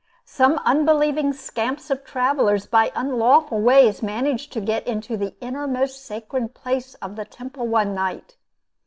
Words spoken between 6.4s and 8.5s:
place of the temple one night.